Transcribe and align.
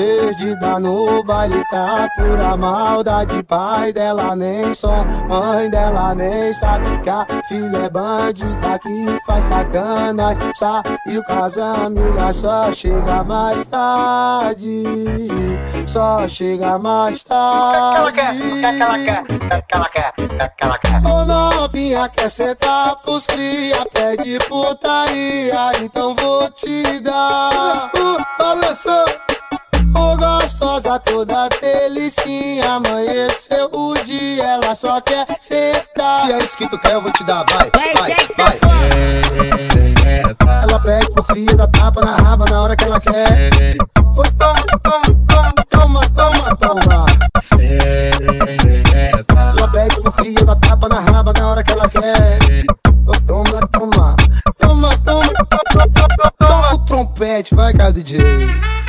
Perdida 0.00 0.80
no 0.80 1.22
baile 1.22 1.62
tá 1.68 2.08
pura 2.16 2.56
maldade 2.56 3.42
Pai 3.42 3.92
dela 3.92 4.34
nem 4.34 4.72
só, 4.72 5.04
mãe 5.28 5.68
dela 5.68 6.14
nem 6.14 6.50
sabe 6.54 6.98
Que 7.02 7.10
a 7.10 7.26
filha 7.46 7.76
é 7.84 7.90
bandida 7.90 8.78
que 8.80 9.18
faz 9.26 9.44
sacanagem 9.44 10.40
Saiu 10.54 11.22
com 11.26 11.44
as 11.44 11.58
amigas, 11.58 12.36
só 12.36 12.72
chega 12.72 13.22
mais 13.24 13.66
tarde 13.66 14.84
Só 15.86 16.26
chega 16.26 16.78
mais 16.78 17.22
tarde 17.22 18.08
O 18.08 18.12
que 18.14 18.64
ela 18.64 18.98
quer? 18.98 19.20
O 19.20 19.62
que 19.62 19.74
ela 19.74 19.88
quer? 19.90 20.14
O 20.16 20.28
que 20.28 20.64
ela 20.64 20.78
quer? 20.78 21.02
O? 21.04 21.10
Ô 21.10 21.24
novinha 21.26 22.08
quer 22.08 22.30
sentar 22.30 22.96
pros 23.02 23.26
cria 23.26 23.84
Pede 23.92 24.38
putaria, 24.48 25.72
então 25.82 26.16
vou 26.16 26.48
te 26.52 27.00
dar 27.00 27.90
uh, 27.94 28.24
Balançou 28.38 29.04
Ô 29.04 29.29
gostosa 30.80 30.98
toda 31.00 31.48
delicinha 31.60 32.74
Amanheceu 32.74 33.68
o 33.72 33.94
dia, 34.02 34.44
ela 34.44 34.74
só 34.74 35.00
quer 35.00 35.26
sentar. 35.38 36.26
Se 36.26 36.32
é 36.32 36.38
isso 36.38 36.56
que 36.56 36.68
tu 36.68 36.78
quer, 36.78 36.94
eu 36.94 37.02
vou 37.02 37.12
te 37.12 37.22
dar, 37.24 37.44
vai, 37.50 37.70
Vai, 37.74 37.94
vai. 37.94 38.56
Ela 40.62 40.80
pede 40.80 41.10
pro 41.12 41.24
cria, 41.24 41.54
dá 41.54 41.66
tapa 41.66 42.00
na 42.00 42.16
raba 42.16 42.44
na 42.48 42.62
hora 42.62 42.76
que 42.76 42.84
ela 42.84 43.00
quer. 43.00 43.50
Toma, 43.94 44.24
toma, 44.38 44.64
toma, 45.28 45.64
toma, 45.68 46.10
toma, 46.10 46.56
toma. 46.56 47.06
Ela 49.56 49.68
pede 49.68 50.00
pro 50.00 50.12
cria, 50.12 50.44
dá 50.44 50.56
tapa 50.56 50.88
na 50.88 51.00
raba 51.00 51.32
na 51.32 51.50
hora 51.50 51.62
que 51.62 51.72
ela 51.72 51.88
quer. 51.88 52.38
Ô, 53.06 53.12
Toma, 53.26 53.66
toma, 53.68 54.16
toma, 54.58 54.90
toma 54.98 55.30
Toca 56.38 56.74
o 56.74 56.78
trompete, 56.78 57.54
vai 57.54 57.72
cara 57.72 57.92
DJ 57.92 58.79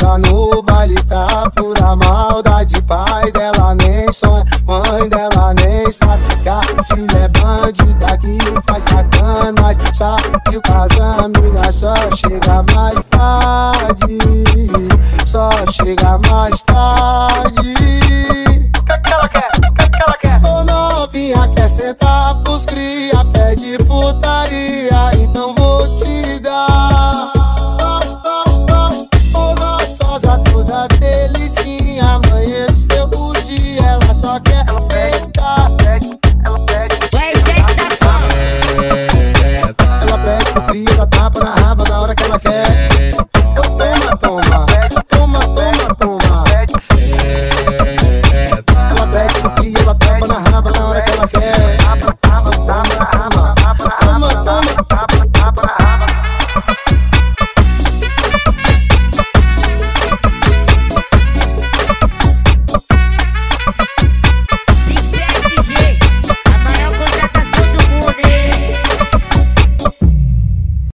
Tá 0.00 0.16
no 0.16 0.62
baile, 0.62 0.94
tá 1.04 1.50
pura 1.54 1.94
maldade. 1.94 2.80
Pai 2.82 3.30
dela 3.32 3.74
nem 3.74 4.10
sonha, 4.10 4.42
mãe 4.66 5.06
dela 5.10 5.52
nem 5.52 5.92
sabe. 5.92 6.22
Que 6.42 6.48
a 6.48 6.62
filha 6.84 7.18
é 7.18 7.28
bandida 7.28 8.16
que 8.16 8.38
faz 8.66 8.84
sacanagem. 8.84 9.92
Sabe 9.92 10.40
que 10.48 10.56
o 10.56 10.62
casamento 10.62 11.58
é 11.62 11.70
só 11.70 11.94
chega 12.16 12.64
mais 12.74 13.04
tarde. 13.04 14.18
Só 15.26 15.50
chega 15.70 16.18
mais 16.30 16.62
tarde. 16.62 17.74
O 18.78 18.82
que, 18.82 18.98
que 18.98 19.12
ela 19.12 19.28
quer? 19.28 19.48
O 19.58 19.74
que, 19.74 19.90
que 19.90 20.02
ela 20.02 20.16
quer? 20.16 20.40
Ô 20.46 20.64
novinha 20.64 21.46
quer 21.54 21.68
sentar 21.68 22.36
pros 22.42 22.64
cria. 22.64 23.19
Ela 40.00 40.18
pede 40.18 40.52
pro 40.52 40.62
cria 40.62 40.94
da 40.96 41.06
tapa 41.06 41.40
na 41.40 41.59